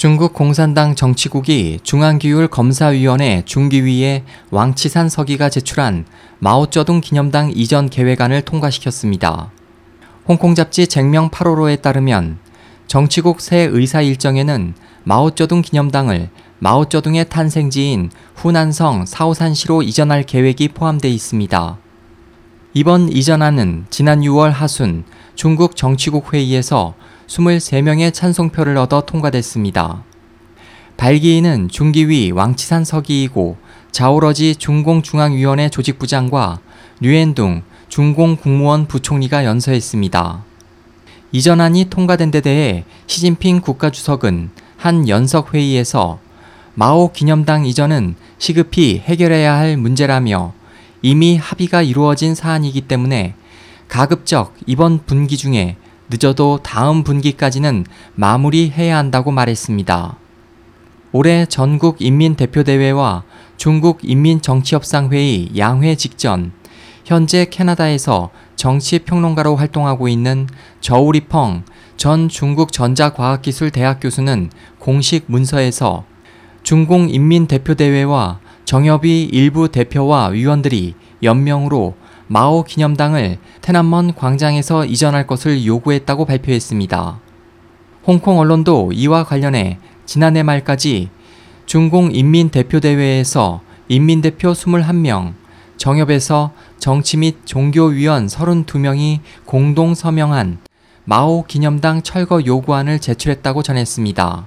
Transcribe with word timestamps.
중국 0.00 0.32
공산당 0.32 0.94
정치국이 0.94 1.80
중앙기율 1.82 2.48
검사위원회 2.48 3.42
중기위에 3.44 4.24
왕치산 4.50 5.10
서기가 5.10 5.50
제출한 5.50 6.06
마오쩌둥 6.38 7.02
기념당 7.02 7.52
이전 7.54 7.90
계획안을 7.90 8.40
통과시켰습니다. 8.40 9.50
홍콩 10.26 10.54
잡지 10.54 10.86
쟁명 10.86 11.28
8호로에 11.28 11.82
따르면 11.82 12.38
정치국 12.86 13.42
새 13.42 13.68
의사 13.70 14.00
일정에는 14.00 14.72
마오쩌둥 15.04 15.60
기념당을 15.60 16.30
마오쩌둥의 16.60 17.28
탄생지인 17.28 18.10
후난성 18.36 19.04
사오산시로 19.04 19.82
이전할 19.82 20.22
계획이 20.22 20.68
포함되어 20.68 21.10
있습니다. 21.10 21.76
이번 22.72 23.12
이전안은 23.12 23.84
지난 23.90 24.22
6월 24.22 24.48
하순 24.48 25.04
중국 25.34 25.76
정치국 25.76 26.32
회의에서 26.32 26.94
23명의 27.30 28.12
찬송표를 28.12 28.76
얻어 28.76 29.02
통과됐습니다. 29.02 30.02
발기인은 30.96 31.68
중기위 31.68 32.32
왕치산 32.32 32.84
서기이고 32.84 33.56
자오러지 33.92 34.56
중공중앙위원회 34.56 35.68
조직부장과 35.68 36.58
류엔둥 37.00 37.62
중공국무원 37.88 38.86
부총리가 38.86 39.44
연서했습니다. 39.44 40.44
이 41.32 41.42
전안이 41.42 41.86
통과된 41.88 42.32
데 42.32 42.40
대해 42.40 42.84
시진핑 43.06 43.60
국가주석은 43.60 44.50
한 44.76 45.08
연석회의에서 45.08 46.18
마오 46.74 47.12
기념당 47.12 47.64
이전은 47.64 48.16
시급히 48.38 48.98
해결해야 48.98 49.54
할 49.54 49.76
문제라며 49.76 50.52
이미 51.02 51.36
합의가 51.36 51.82
이루어진 51.82 52.34
사안이기 52.34 52.82
때문에 52.82 53.34
가급적 53.88 54.54
이번 54.66 55.00
분기 55.06 55.36
중에 55.36 55.76
늦어도 56.10 56.58
다음 56.62 57.04
분기까지는 57.04 57.86
마무리해야 58.16 58.96
한다고 58.96 59.30
말했습니다. 59.30 60.16
올해 61.12 61.46
전국 61.46 62.02
인민대표대회와 62.02 63.22
중국 63.56 64.00
인민정치협상회의 64.02 65.50
양회 65.56 65.94
직전 65.94 66.52
현재 67.04 67.44
캐나다에서 67.44 68.30
정치평론가로 68.56 69.54
활동하고 69.56 70.08
있는 70.08 70.48
저우리펑 70.80 71.62
전 71.96 72.28
중국 72.28 72.72
전자과학기술대학 72.72 74.00
교수는 74.00 74.50
공식 74.78 75.24
문서에서 75.26 76.04
중공인민대표대회와 76.62 78.40
정협위 78.64 79.24
일부 79.32 79.68
대표와 79.68 80.28
위원들이 80.28 80.94
연명으로 81.22 81.94
마오 82.32 82.62
기념당을 82.62 83.38
테난먼 83.60 84.14
광장에서 84.14 84.84
이전할 84.84 85.26
것을 85.26 85.66
요구했다고 85.66 86.26
발표했습니다. 86.26 87.18
홍콩 88.06 88.38
언론도 88.38 88.92
이와 88.94 89.24
관련해 89.24 89.78
지난해 90.06 90.44
말까지 90.44 91.08
중공 91.66 92.14
인민대표대회에서 92.14 93.62
인민대표 93.88 94.52
21명, 94.52 95.34
정협에서 95.76 96.52
정치 96.78 97.16
및 97.16 97.38
종교위원 97.46 98.28
32명이 98.28 99.18
공동 99.44 99.96
서명한 99.96 100.58
마오 101.02 101.42
기념당 101.42 102.02
철거 102.02 102.46
요구안을 102.46 103.00
제출했다고 103.00 103.64
전했습니다. 103.64 104.46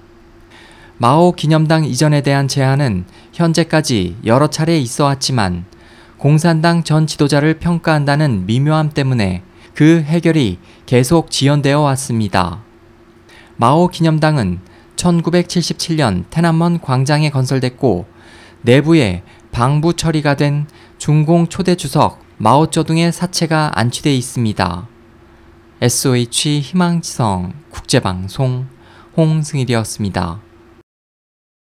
마오 1.00 1.34
기념당 1.34 1.84
이전에 1.84 2.22
대한 2.22 2.48
제안은 2.48 3.04
현재까지 3.34 4.16
여러 4.26 4.48
차례 4.48 4.80
있어 4.80 5.04
왔지만 5.04 5.66
공산당 6.24 6.86
전 6.86 7.06
지도자를 7.06 7.60
평가한다는 7.60 8.46
미묘함 8.46 8.92
때문에 8.92 9.44
그 9.74 10.02
해결이 10.04 10.58
계속 10.86 11.30
지연되어 11.30 11.82
왔습니다. 11.82 12.64
마오 13.58 13.90
기념당은 13.90 14.62
1977년 14.96 16.24
테난먼 16.30 16.80
광장에 16.80 17.30
건설됐고 17.30 18.06
내부에 18.62 19.24
방부 19.52 19.98
처리가 19.98 20.36
된 20.36 20.66
중공 20.98 21.48
초대 21.48 21.76
주석 21.76 22.24
마오쩌둥의 22.38 23.12
사체가 23.12 23.78
안치돼 23.78 24.16
있습니다. 24.16 24.88
SOH 25.82 26.62
희망지성 26.62 27.52
국제방송 27.70 28.68
홍승일이었습니다. 29.18 30.40